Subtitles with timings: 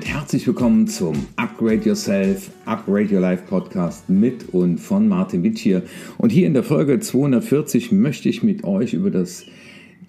[0.00, 5.58] Und herzlich willkommen zum Upgrade Yourself, Upgrade Your Life Podcast mit und von Martin Witt
[5.58, 5.82] hier.
[6.16, 9.44] Und hier in der Folge 240 möchte ich mit euch über das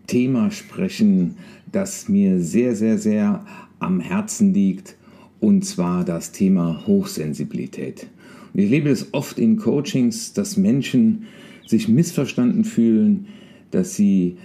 [0.07, 1.35] Thema sprechen,
[1.69, 3.45] das mir sehr, sehr, sehr
[3.79, 4.95] am Herzen liegt,
[5.41, 8.07] und zwar das Thema Hochsensibilität.
[8.53, 11.25] Und ich lebe es oft in Coachings, dass Menschen
[11.67, 13.27] sich missverstanden fühlen,
[13.71, 14.37] dass sie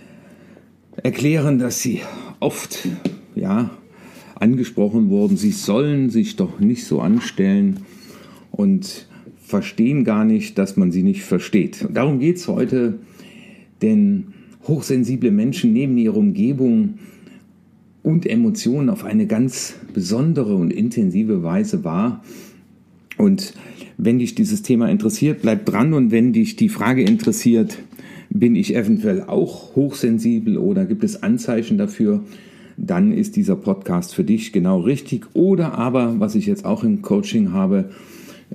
[1.04, 2.00] erklären, dass sie
[2.40, 2.88] oft
[3.36, 3.70] ja,
[4.40, 7.80] angesprochen wurden, sie sollen sich doch nicht so anstellen
[8.50, 9.06] und
[9.38, 11.84] verstehen gar nicht, dass man sie nicht versteht.
[11.86, 12.98] Und darum geht es heute,
[13.82, 14.28] denn
[14.66, 16.98] hochsensible Menschen nehmen ihre Umgebung
[18.02, 22.22] und Emotionen auf eine ganz besondere und intensive Weise wahr.
[23.18, 23.54] Und
[23.96, 27.78] wenn dich dieses Thema interessiert, bleib dran und wenn dich die Frage interessiert,
[28.30, 32.22] bin ich eventuell auch hochsensibel oder gibt es Anzeichen dafür,
[32.76, 35.26] dann ist dieser Podcast für dich genau richtig.
[35.34, 37.90] Oder aber, was ich jetzt auch im Coaching habe,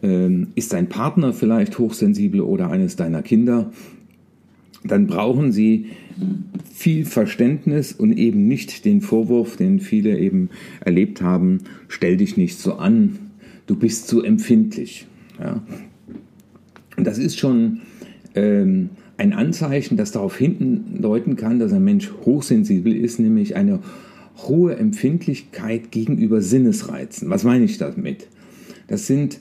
[0.02, 3.72] ähm, ist dein Partner vielleicht hochsensibel oder eines deiner Kinder,
[4.83, 5.88] dann brauchen sie
[6.72, 10.49] viel Verständnis und eben nicht den Vorwurf, den viele eben
[10.80, 13.19] erlebt haben, stell dich nicht so an,
[13.67, 15.05] du bist zu empfindlich.
[15.39, 15.61] Ja.
[16.97, 17.81] Und das ist schon
[18.36, 23.80] ähm, ein Anzeichen, das darauf hindeuten kann, dass ein Mensch hochsensibel ist, nämlich eine
[24.38, 27.30] hohe Empfindlichkeit gegenüber Sinnesreizen.
[27.30, 28.28] Was meine ich damit?
[28.88, 29.40] Das sind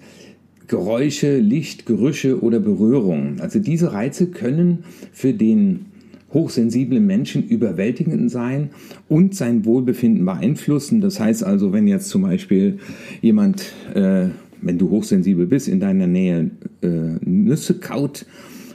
[0.69, 3.41] Geräusche, Licht, Gerüche oder Berührungen.
[3.41, 5.87] Also diese Reize können für den
[6.33, 8.71] hochsensiblen Menschen überwältigend sein
[9.09, 11.01] und sein Wohlbefinden beeinflussen.
[11.01, 12.79] Das heißt also, wenn jetzt zum Beispiel
[13.21, 14.27] jemand, äh,
[14.63, 16.51] wenn du hochsensibel bist, in deiner Nähe
[16.83, 16.89] äh,
[17.25, 18.27] Nüsse kaut,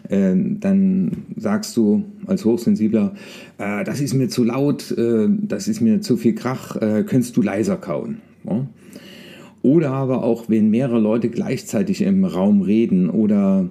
[0.10, 3.14] dann sagst du als Hochsensibler,
[3.58, 7.36] äh, das ist mir zu laut, äh, das ist mir zu viel Krach, äh, könntest
[7.38, 8.18] du leiser kauen.
[9.62, 13.70] Oder aber auch, wenn mehrere Leute gleichzeitig im Raum reden oder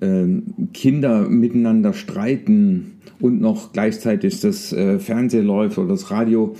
[0.00, 0.26] äh,
[0.72, 6.54] Kinder miteinander streiten und noch gleichzeitig das äh, Fernsehen läuft oder das Radio,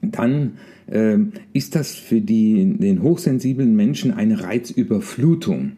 [0.00, 0.52] dann
[0.86, 1.18] äh,
[1.52, 5.72] ist das für die, den hochsensiblen Menschen eine Reizüberflutung.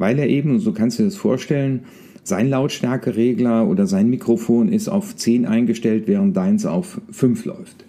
[0.00, 1.80] Weil er eben, so kannst du dir das vorstellen,
[2.22, 7.84] sein Lautstärkeregler oder sein Mikrofon ist auf 10 eingestellt, während deins auf 5 läuft.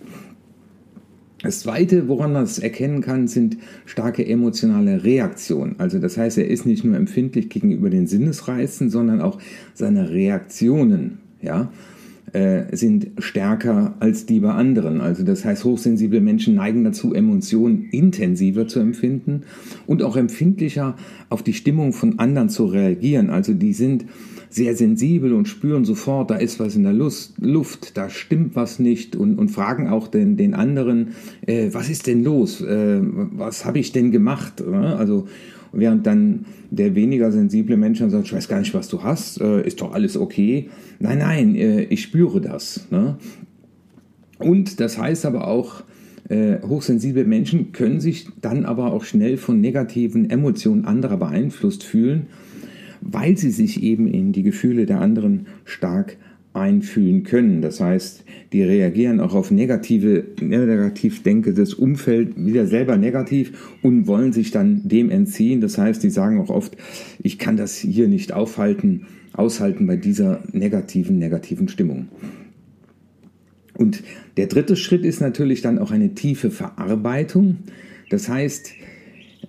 [1.42, 5.76] Das Zweite, woran man es erkennen kann, sind starke emotionale Reaktionen.
[5.78, 9.40] Also das heißt, er ist nicht nur empfindlich gegenüber den Sinnesreizen, sondern auch
[9.74, 11.72] seine Reaktionen ja,
[12.34, 15.02] äh, sind stärker als die bei anderen.
[15.02, 19.44] Also das heißt, hochsensible Menschen neigen dazu, Emotionen intensiver zu empfinden
[19.88, 20.96] und auch empfindlicher
[21.30, 23.30] auf die Stimmung von anderen zu reagieren.
[23.30, 24.06] Also die sind
[24.50, 28.80] sehr sensibel und spüren sofort, da ist was in der Lust, Luft, da stimmt was
[28.80, 31.14] nicht und, und fragen auch den, den anderen,
[31.48, 34.62] äh, was ist denn los, äh, was habe ich denn gemacht?
[34.62, 35.28] Also
[35.74, 39.42] während dann der weniger sensible Mensch dann sagt, ich weiß gar nicht, was du hast,
[39.42, 40.70] äh, ist doch alles okay.
[41.00, 42.88] Nein, nein, äh, ich spüre das.
[42.92, 43.18] Ne?
[44.40, 45.84] Und das heißt aber auch,
[46.30, 52.28] äh, hochsensible Menschen können sich dann aber auch schnell von negativen Emotionen anderer beeinflusst fühlen
[53.02, 56.18] weil sie sich eben in die Gefühle der anderen stark
[56.54, 57.62] einfühlen können.
[57.62, 64.34] Das heißt, die reagieren auch auf negative, negativ denkendes Umfeld wieder selber negativ und wollen
[64.34, 65.62] sich dann dem entziehen.
[65.62, 66.76] Das heißt, die sagen auch oft,
[67.24, 72.10] ich kann das hier nicht aufhalten, aushalten bei dieser negativen, negativen Stimmung.
[73.78, 74.04] Und
[74.36, 77.58] der dritte Schritt ist natürlich dann auch eine tiefe Verarbeitung.
[78.10, 78.74] Das heißt,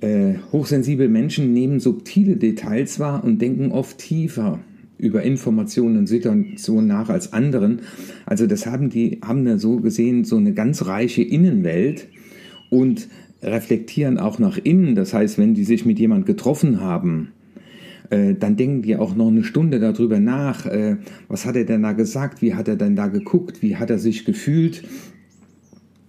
[0.00, 4.60] äh, hochsensible Menschen nehmen subtile Details wahr und denken oft tiefer
[5.02, 7.80] über Informationen und Situationen nach als anderen.
[8.24, 12.06] Also das haben die haben da so gesehen so eine ganz reiche Innenwelt
[12.70, 13.08] und
[13.42, 14.94] reflektieren auch nach innen.
[14.94, 17.32] Das heißt, wenn die sich mit jemand getroffen haben,
[18.10, 21.82] äh, dann denken die auch noch eine Stunde darüber nach, äh, was hat er denn
[21.82, 24.84] da gesagt, wie hat er denn da geguckt, wie hat er sich gefühlt.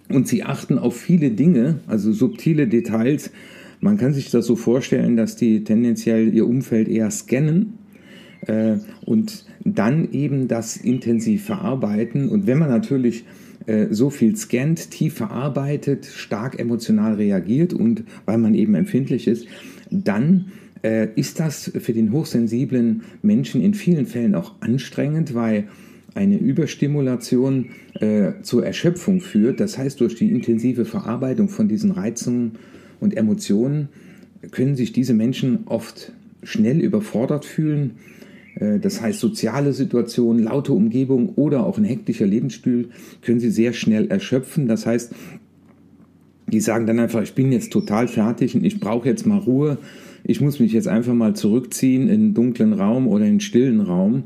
[0.08, 3.32] Und sie achten auf viele Dinge, also subtile Details,
[3.80, 7.80] man kann sich das so vorstellen, dass die tendenziell ihr Umfeld eher scannen
[9.06, 12.30] und dann eben das intensiv verarbeiten.
[12.30, 13.24] Und wenn man natürlich
[13.66, 19.48] äh, so viel scannt, tief verarbeitet, stark emotional reagiert und weil man eben empfindlich ist,
[19.90, 20.52] dann
[20.84, 25.68] äh, ist das für den hochsensiblen Menschen in vielen Fällen auch anstrengend, weil
[26.14, 27.70] eine Überstimulation
[28.00, 29.60] äh, zur Erschöpfung führt.
[29.60, 32.54] Das heißt, durch die intensive Verarbeitung von diesen Reizungen
[33.00, 33.90] und Emotionen
[34.52, 36.12] können sich diese Menschen oft
[36.44, 37.92] schnell überfordert fühlen.
[38.64, 42.90] Äh, das heißt, soziale Situationen, laute Umgebung oder auch ein hektischer Lebensstil
[43.22, 44.68] können sie sehr schnell erschöpfen.
[44.68, 45.14] Das heißt,
[46.48, 49.78] die sagen dann einfach, ich bin jetzt total fertig und ich brauche jetzt mal Ruhe.
[50.24, 53.82] Ich muss mich jetzt einfach mal zurückziehen in einen dunklen Raum oder in einen stillen
[53.82, 54.24] Raum.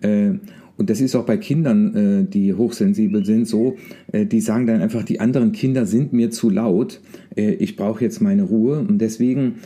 [0.00, 0.32] Äh,
[0.76, 3.76] und das ist auch bei Kindern, äh, die hochsensibel sind, so,
[4.12, 7.00] die sagen dann einfach, die anderen Kinder sind mir zu laut,
[7.34, 8.78] ich brauche jetzt meine Ruhe.
[8.78, 9.56] Und deswegen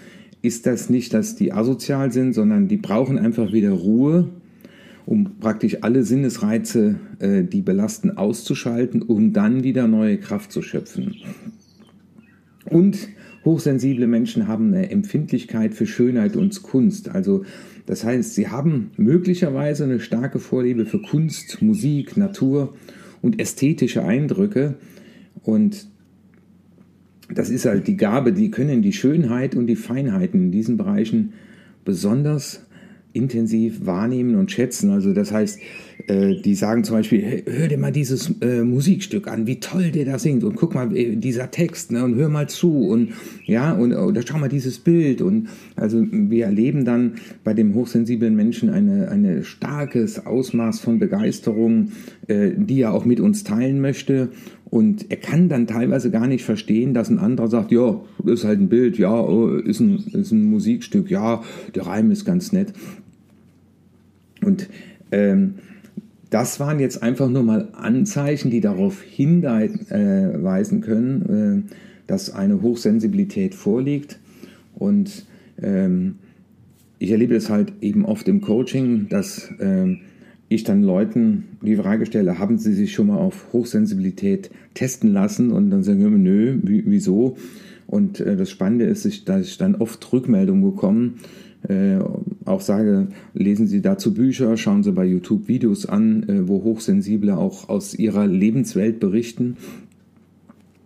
[0.43, 4.29] ist das nicht, dass die asozial sind, sondern die brauchen einfach wieder Ruhe,
[5.07, 11.17] um praktisch alle Sinnesreize, die belasten, auszuschalten, um dann wieder neue Kraft zu schöpfen.
[12.65, 13.09] Und
[13.45, 17.09] hochsensible Menschen haben eine Empfindlichkeit für Schönheit und Kunst.
[17.09, 17.45] Also
[17.87, 22.75] das heißt, sie haben möglicherweise eine starke Vorliebe für Kunst, Musik, Natur
[23.21, 24.77] und ästhetische Eindrücke.
[25.43, 25.89] Und
[27.29, 31.33] das ist halt die Gabe, die können die Schönheit und die Feinheiten in diesen Bereichen
[31.85, 32.67] besonders
[33.13, 34.91] intensiv wahrnehmen und schätzen.
[34.91, 35.61] Also das heißt,
[36.09, 40.05] die sagen zum Beispiel, hey, hör dir mal dieses äh, Musikstück an, wie toll der
[40.05, 43.13] da singt und guck mal äh, dieser Text ne, und hör mal zu und
[43.45, 47.15] ja und oder schau mal dieses Bild und also wir erleben dann
[47.45, 51.93] bei dem hochsensiblen Menschen eine eine starkes Ausmaß von Begeisterung,
[52.27, 54.31] äh, die er auch mit uns teilen möchte
[54.73, 58.59] und er kann dann teilweise gar nicht verstehen, dass ein anderer sagt, ja, ist halt
[58.59, 61.43] ein Bild, ja, oh, ist ein, ist ein Musikstück, ja,
[61.75, 62.73] der Reim ist ganz nett.
[64.43, 64.71] Und
[65.11, 65.57] ähm,
[66.33, 71.75] das waren jetzt einfach nur mal Anzeichen, die darauf hinweisen können, äh,
[72.07, 74.19] dass eine Hochsensibilität vorliegt.
[74.75, 75.27] Und
[75.61, 76.17] ähm,
[76.99, 80.01] ich erlebe es halt eben oft im Coaching, dass ähm,
[80.49, 85.53] ich dann Leuten die Frage stelle, haben sie sich schon mal auf Hochsensibilität testen lassen?
[85.53, 87.37] Und dann sagen wir, nö, wieso?
[87.87, 91.13] Und äh, das Spannende ist, dass ich dann oft Rückmeldungen bekomme,
[91.69, 91.99] äh,
[92.45, 97.37] auch sage, lesen Sie dazu Bücher, schauen Sie bei YouTube Videos an, äh, wo Hochsensible
[97.37, 99.57] auch aus ihrer Lebenswelt berichten.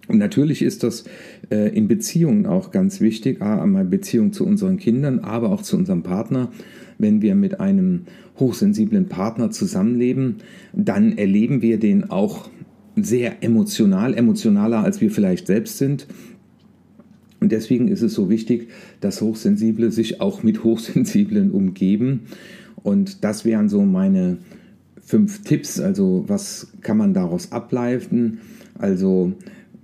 [0.08, 1.04] Und natürlich ist das
[1.50, 6.02] äh, in Beziehungen auch ganz wichtig, einmal Beziehung zu unseren Kindern, aber auch zu unserem
[6.02, 6.50] Partner.
[6.98, 8.02] Wenn wir mit einem
[8.38, 10.36] hochsensiblen Partner zusammenleben,
[10.72, 12.48] dann erleben wir den auch
[12.94, 16.06] sehr emotional, emotionaler als wir vielleicht selbst sind.
[17.46, 18.70] Und deswegen ist es so wichtig,
[19.00, 22.22] dass Hochsensible sich auch mit Hochsensiblen umgeben.
[22.82, 24.38] Und das wären so meine
[25.00, 25.78] fünf Tipps.
[25.78, 28.40] Also was kann man daraus ableiten?
[28.74, 29.32] Also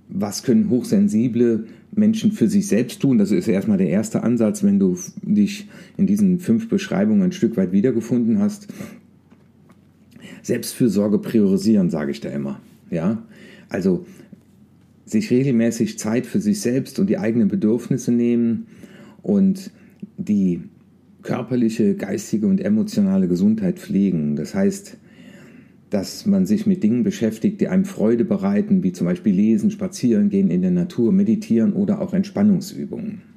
[0.09, 3.17] was können hochsensible Menschen für sich selbst tun?
[3.17, 7.55] Das ist erstmal der erste Ansatz, wenn du dich in diesen fünf Beschreibungen ein Stück
[7.55, 8.67] weit wiedergefunden hast.
[10.41, 12.59] Selbstfürsorge priorisieren, sage ich da immer.
[12.91, 13.23] Ja,
[13.69, 14.05] also
[15.05, 18.67] sich regelmäßig Zeit für sich selbst und die eigenen Bedürfnisse nehmen
[19.21, 19.71] und
[20.17, 20.61] die
[21.21, 24.35] körperliche, geistige und emotionale Gesundheit pflegen.
[24.35, 24.97] Das heißt,
[25.89, 30.29] dass man sich mit Dingen beschäftigt, die einem Freude bereiten, wie zum Beispiel Lesen, Spazieren
[30.29, 33.32] gehen in der Natur, Meditieren oder auch Entspannungsübungen.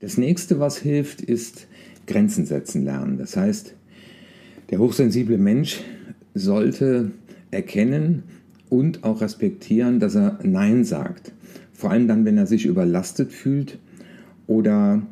[0.00, 1.66] Das nächste, was hilft, ist
[2.06, 3.18] Grenzen setzen lernen.
[3.18, 3.74] Das heißt,
[4.70, 5.82] der hochsensible Mensch
[6.34, 7.10] sollte
[7.50, 8.22] erkennen
[8.70, 11.32] und auch respektieren, dass er Nein sagt.
[11.74, 13.78] Vor allem dann, wenn er sich überlastet fühlt
[14.46, 15.02] oder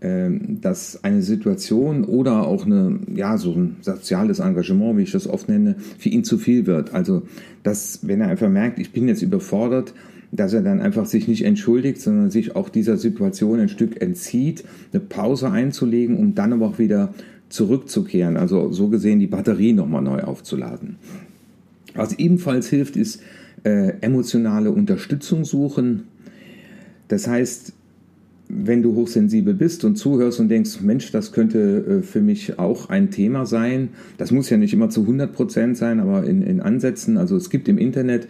[0.00, 0.28] äh,
[0.60, 5.48] dass eine Situation oder auch eine, ja, so ein soziales Engagement, wie ich das oft
[5.48, 6.92] nenne, für ihn zu viel wird.
[6.92, 7.22] Also,
[7.62, 9.94] dass, wenn er einfach merkt, ich bin jetzt überfordert,
[10.32, 14.64] dass er dann einfach sich nicht entschuldigt, sondern sich auch dieser Situation ein Stück entzieht,
[14.92, 17.14] eine Pause einzulegen, um dann aber auch wieder
[17.48, 20.96] zurückzukehren, also so gesehen die Batterie nochmal neu aufzuladen.
[21.94, 23.22] Was ebenfalls hilft, ist
[23.64, 26.04] äh, emotionale Unterstützung suchen.
[27.08, 27.72] Das heißt,
[28.48, 31.58] wenn du hochsensibel bist und zuhörst und denkst, Mensch, das könnte
[32.00, 35.76] äh, für mich auch ein Thema sein, das muss ja nicht immer zu 100 Prozent
[35.76, 38.28] sein, aber in, in Ansätzen, also es gibt im Internet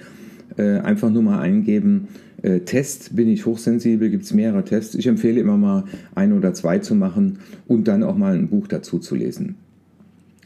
[0.57, 2.09] äh, einfach nur mal eingeben,
[2.43, 4.95] äh, Test, bin ich hochsensibel, gibt es mehrere Tests.
[4.95, 5.85] Ich empfehle immer mal
[6.15, 9.57] ein oder zwei zu machen und dann auch mal ein Buch dazu zu lesen.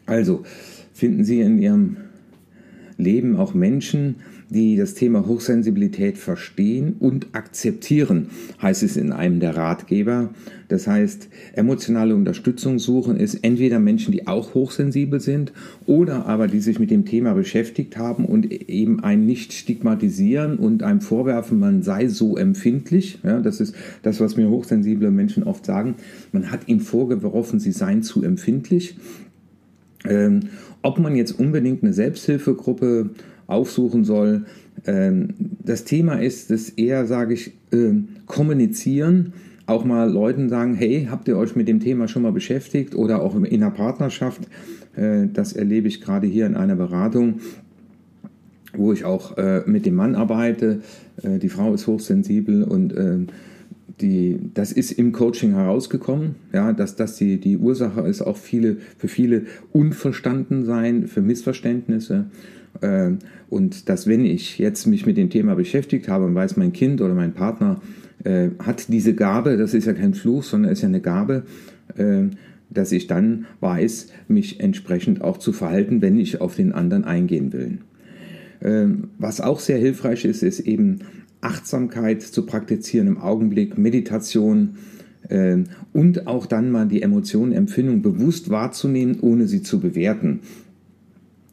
[0.07, 0.45] Also,
[0.92, 1.97] finden Sie in Ihrem
[3.00, 4.16] Leben auch Menschen,
[4.50, 8.30] die das Thema Hochsensibilität verstehen und akzeptieren,
[8.61, 10.30] heißt es in einem der Ratgeber.
[10.69, 15.52] Das heißt, emotionale Unterstützung suchen ist entweder Menschen, die auch hochsensibel sind
[15.87, 20.83] oder aber die sich mit dem Thema beschäftigt haben und eben einen nicht stigmatisieren und
[20.83, 23.19] einem vorwerfen, man sei so empfindlich.
[23.23, 25.95] Ja, das ist das, was mir hochsensible Menschen oft sagen.
[26.33, 28.97] Man hat ihnen vorgeworfen, sie seien zu empfindlich.
[30.09, 30.40] Ähm,
[30.83, 33.11] ob man jetzt unbedingt eine Selbsthilfegruppe
[33.47, 34.47] aufsuchen soll.
[34.87, 35.28] Ähm,
[35.62, 37.92] das Thema ist, dass eher, sage ich, äh,
[38.26, 39.35] kommunizieren,
[39.66, 43.23] auch mal Leuten sagen, hey, habt ihr euch mit dem Thema schon mal beschäftigt oder
[43.23, 44.42] auch in einer Partnerschaft.
[44.97, 47.40] Äh, das erlebe ich gerade hier in einer Beratung,
[48.73, 50.80] wo ich auch äh, mit dem Mann arbeite.
[51.23, 53.19] Äh, die Frau ist hochsensibel und äh,
[54.00, 58.76] die, das ist im Coaching herausgekommen, ja, dass das die, die Ursache ist, auch viele,
[58.99, 62.26] für viele unverstanden sein, für Missverständnisse.
[62.80, 63.12] Äh,
[63.49, 67.00] und dass wenn ich jetzt mich mit dem Thema beschäftigt habe und weiß, mein Kind
[67.00, 67.80] oder mein Partner
[68.25, 71.44] äh, hat diese Gabe, das ist ja kein Fluch, sondern ist ja eine Gabe,
[71.97, 72.25] äh,
[72.70, 77.52] dass ich dann weiß, mich entsprechend auch zu verhalten, wenn ich auf den anderen eingehen
[77.52, 77.78] will.
[78.62, 81.00] Ähm, was auch sehr hilfreich ist, ist eben
[81.40, 84.76] Achtsamkeit zu praktizieren im Augenblick, Meditation
[85.28, 85.59] äh,
[85.92, 90.40] und auch dann mal die Emotionen, Empfindungen bewusst wahrzunehmen, ohne sie zu bewerten.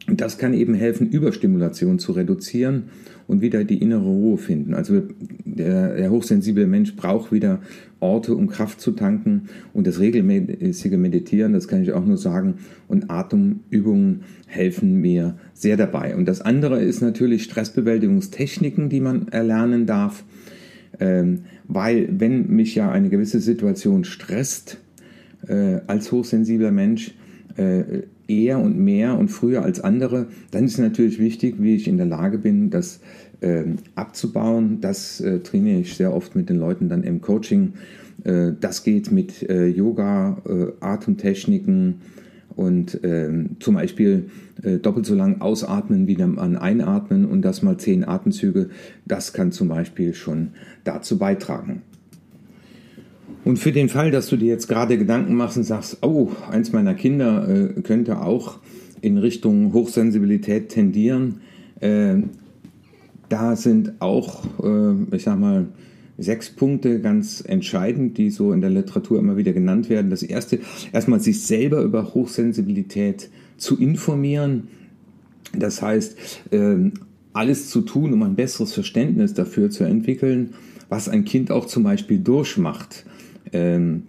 [0.06, 2.84] Und das kann eben helfen, Überstimulation zu reduzieren
[3.28, 4.74] und wieder die innere Ruhe finden.
[4.74, 5.02] Also
[5.44, 7.60] der, der hochsensible Mensch braucht wieder
[8.00, 12.54] Orte, um Kraft zu tanken und das regelmäßige Meditieren, das kann ich auch nur sagen,
[12.88, 16.16] und Atemübungen helfen mir sehr dabei.
[16.16, 20.24] Und das andere ist natürlich Stressbewältigungstechniken, die man erlernen darf,
[20.98, 24.78] ähm, weil wenn mich ja eine gewisse Situation stresst,
[25.46, 27.14] äh, als hochsensibler Mensch,
[27.56, 31.96] äh, eher und mehr und früher als andere, dann ist natürlich wichtig, wie ich in
[31.96, 33.00] der Lage bin, das
[33.40, 34.80] äh, abzubauen.
[34.80, 37.74] Das äh, trainiere ich sehr oft mit den Leuten dann im Coaching.
[38.24, 42.02] Äh, das geht mit äh, Yoga, äh, Atemtechniken
[42.54, 44.30] und ähm, zum Beispiel
[44.62, 48.70] äh, doppelt so lang ausatmen wie man einatmen und das mal zehn Atemzüge.
[49.06, 50.48] Das kann zum Beispiel schon
[50.84, 51.82] dazu beitragen.
[53.48, 56.72] Und für den Fall, dass du dir jetzt gerade Gedanken machst und sagst, oh, eins
[56.72, 58.58] meiner Kinder äh, könnte auch
[59.00, 61.40] in Richtung Hochsensibilität tendieren,
[61.80, 62.16] äh,
[63.30, 65.68] da sind auch, äh, ich sag mal,
[66.18, 70.10] sechs Punkte ganz entscheidend, die so in der Literatur immer wieder genannt werden.
[70.10, 70.58] Das erste,
[70.92, 74.68] erstmal sich selber über Hochsensibilität zu informieren.
[75.58, 76.18] Das heißt,
[76.52, 76.92] ähm,
[77.32, 80.50] alles zu tun, um ein besseres Verständnis dafür zu entwickeln,
[80.90, 83.06] was ein Kind auch zum Beispiel durchmacht
[83.52, 84.04] ähm,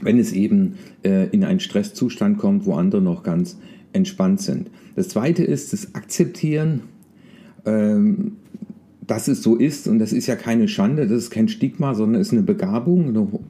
[0.00, 0.74] wenn es eben
[1.04, 3.58] äh, in einen Stresszustand kommt, wo andere noch ganz
[3.92, 4.70] entspannt sind.
[4.96, 6.82] Das zweite ist das Akzeptieren,
[7.64, 8.32] ähm,
[9.06, 12.20] dass es so ist und das ist ja keine Schande, das ist kein Stigma, sondern
[12.20, 13.40] ist eine Begabung.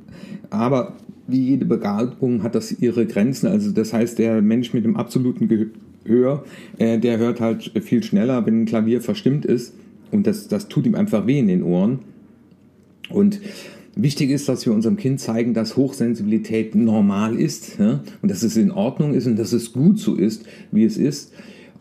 [0.50, 0.96] Aber
[1.26, 3.46] wie jede Begabung hat das ihre Grenzen.
[3.46, 5.48] Also das heißt, der Mensch mit dem absoluten
[6.04, 6.44] Gehör,
[6.78, 9.74] äh, der hört halt viel schneller, wenn ein Klavier verstimmt ist
[10.10, 12.00] und das, das tut ihm einfach weh in den Ohren.
[13.08, 13.40] Und
[13.94, 18.00] Wichtig ist, dass wir unserem Kind zeigen, dass Hochsensibilität normal ist ja?
[18.22, 21.32] und dass es in Ordnung ist und dass es gut so ist, wie es ist.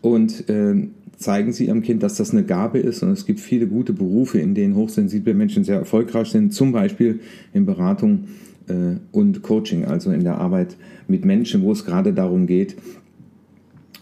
[0.02, 3.02] Und äh, zeigen Sie Ihrem Kind, dass das eine Gabe ist.
[3.02, 7.20] Und es gibt viele gute Berufe, in denen hochsensible Menschen sehr erfolgreich sind, zum Beispiel
[7.54, 8.24] in Beratung
[8.68, 10.76] äh, und Coaching, also in der Arbeit
[11.08, 12.76] mit Menschen, wo es gerade darum geht,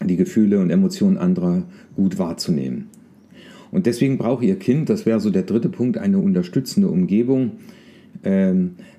[0.03, 1.63] die Gefühle und Emotionen anderer
[1.95, 2.87] gut wahrzunehmen.
[3.71, 7.51] Und deswegen braucht Ihr Kind, das wäre so der dritte Punkt, eine unterstützende Umgebung,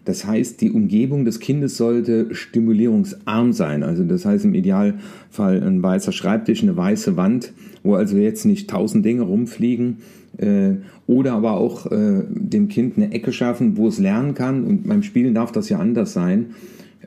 [0.04, 3.85] das heißt, die Umgebung des Kindes sollte stimulierungsarm sein.
[3.85, 7.52] Also das heißt im Idealfall ein weißer Schreibtisch, eine weiße Wand,
[7.85, 9.99] wo also jetzt nicht tausend Dinge rumfliegen.
[10.38, 10.76] Äh,
[11.07, 14.64] oder aber auch äh, dem Kind eine Ecke schaffen, wo es lernen kann.
[14.64, 16.54] Und beim Spielen darf das ja anders sein.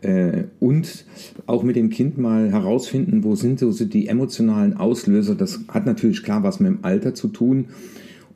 [0.02, 1.06] Äh, und
[1.48, 5.36] auch mit dem Kind mal herausfinden, wo sind so die emotionalen Auslöser.
[5.36, 7.66] Das hat natürlich klar was mit dem Alter zu tun.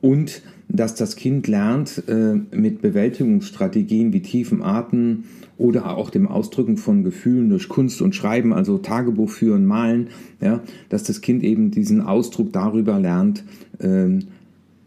[0.00, 5.24] Und dass das Kind lernt, äh, mit Bewältigungsstrategien wie tiefen Atem
[5.58, 10.08] oder auch dem Ausdrücken von Gefühlen durch Kunst und Schreiben, also Tagebuch führen, malen,
[10.40, 13.44] ja, dass das Kind eben diesen Ausdruck darüber lernt,
[13.80, 14.20] ähm,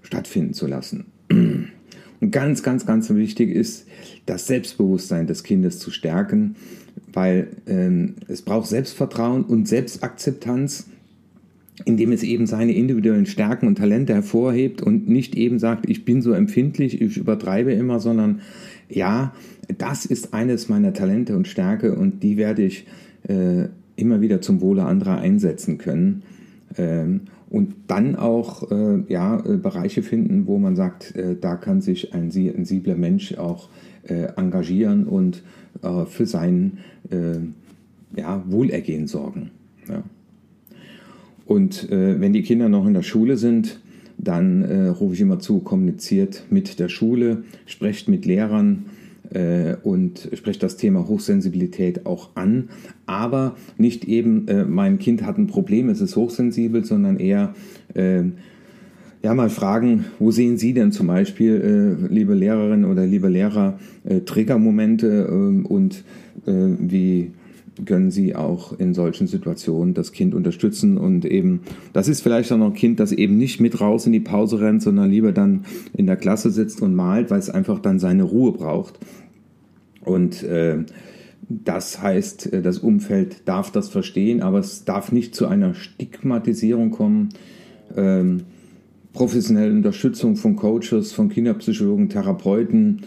[0.01, 1.05] stattfinden zu lassen.
[1.29, 3.85] Und ganz, ganz, ganz wichtig ist,
[4.25, 6.55] das Selbstbewusstsein des Kindes zu stärken,
[7.11, 10.87] weil ähm, es braucht Selbstvertrauen und Selbstakzeptanz
[11.85, 16.21] indem es eben seine individuellen Stärken und Talente hervorhebt und nicht eben sagt, ich bin
[16.21, 18.41] so empfindlich, ich übertreibe immer, sondern
[18.89, 19.33] ja,
[19.77, 22.85] das ist eines meiner Talente und Stärke und die werde ich
[23.27, 26.23] äh, immer wieder zum Wohle anderer einsetzen können.
[26.77, 31.81] Ähm, und dann auch äh, ja, äh, Bereiche finden, wo man sagt, äh, da kann
[31.81, 33.69] sich ein sensibler Mensch auch
[34.07, 35.43] äh, engagieren und
[36.07, 36.77] für sein
[38.15, 39.49] ja, Wohlergehen sorgen.
[39.89, 40.03] Ja.
[41.45, 43.79] Und äh, wenn die Kinder noch in der Schule sind,
[44.17, 48.85] dann äh, rufe ich immer zu, kommuniziert mit der Schule, sprecht mit Lehrern,
[49.33, 52.69] äh, und spreche das Thema Hochsensibilität auch an,
[53.05, 57.53] aber nicht eben, äh, mein Kind hat ein Problem, es ist hochsensibel, sondern eher
[57.93, 58.23] äh,
[59.23, 63.79] ja, mal fragen, wo sehen Sie denn zum Beispiel, äh, liebe Lehrerin oder liebe Lehrer,
[64.03, 66.03] äh, Triggermomente äh, und
[66.45, 67.31] wie
[67.85, 71.61] können Sie auch in solchen Situationen das Kind unterstützen und eben,
[71.91, 74.59] das ist vielleicht auch noch ein Kind, das eben nicht mit raus in die Pause
[74.59, 75.65] rennt, sondern lieber dann
[75.95, 78.99] in der Klasse sitzt und malt, weil es einfach dann seine Ruhe braucht.
[80.01, 80.83] Und äh,
[81.49, 86.91] das heißt, äh, das Umfeld darf das verstehen, aber es darf nicht zu einer Stigmatisierung
[86.91, 87.29] kommen.
[87.95, 88.41] Ähm,
[89.13, 93.01] professionelle Unterstützung von Coaches, von Kinderpsychologen, Therapeuten,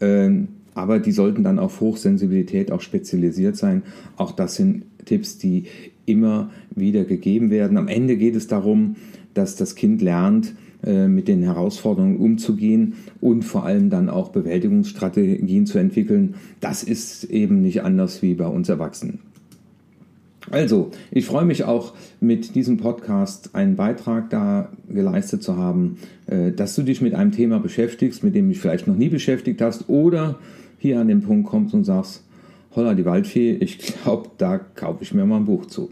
[0.00, 0.30] äh,
[0.74, 3.82] aber die sollten dann auf Hochsensibilität auch spezialisiert sein.
[4.16, 5.64] Auch das sind Tipps, die
[6.06, 7.76] immer wieder gegeben werden.
[7.76, 8.96] Am Ende geht es darum,
[9.34, 15.66] dass das Kind lernt, äh, mit den Herausforderungen umzugehen und vor allem dann auch Bewältigungsstrategien
[15.66, 16.34] zu entwickeln.
[16.60, 19.20] Das ist eben nicht anders wie bei uns Erwachsenen.
[20.50, 26.50] Also, ich freue mich auch mit diesem Podcast einen Beitrag da geleistet zu haben, äh,
[26.50, 29.60] dass du dich mit einem Thema beschäftigst, mit dem du dich vielleicht noch nie beschäftigt
[29.62, 30.40] hast oder
[30.82, 32.24] hier an den Punkt kommst und sagst,
[32.74, 35.90] holla die Waldfee, ich glaube, da kaufe ich mir mal ein Buch zu.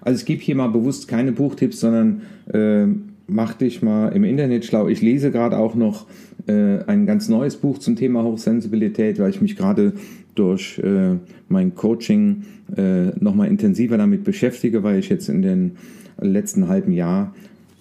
[0.00, 2.86] Also ich gebe hier mal bewusst keine Buchtipps, sondern äh,
[3.26, 4.88] mach dich mal im Internet schlau.
[4.88, 6.06] Ich lese gerade auch noch
[6.46, 9.94] äh, ein ganz neues Buch zum Thema Hochsensibilität, weil ich mich gerade
[10.34, 11.16] durch äh,
[11.48, 12.44] mein Coaching
[12.76, 15.72] äh, nochmal intensiver damit beschäftige, weil ich jetzt in den
[16.20, 17.34] letzten halben Jahr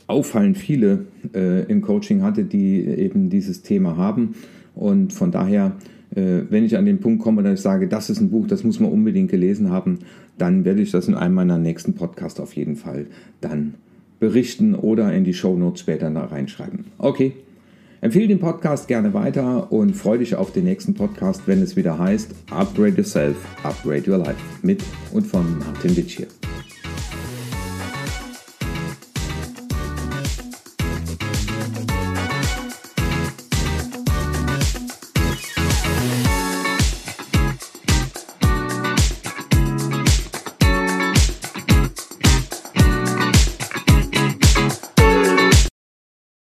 [0.07, 4.35] auffallend viele äh, im Coaching hatte, die eben dieses Thema haben.
[4.75, 5.73] Und von daher,
[6.15, 8.63] äh, wenn ich an den Punkt komme, dass ich sage, das ist ein Buch, das
[8.63, 9.99] muss man unbedingt gelesen haben,
[10.37, 13.07] dann werde ich das in einem meiner nächsten Podcasts auf jeden Fall
[13.41, 13.75] dann
[14.19, 16.85] berichten oder in die Show Notes später da reinschreiben.
[16.97, 17.33] Okay.
[18.01, 21.97] Empfehle den Podcast gerne weiter und freue dich auf den nächsten Podcast, wenn es wieder
[21.97, 24.83] heißt Upgrade Yourself, Upgrade Your Life mit
[25.13, 26.27] und von Martin Witsch hier.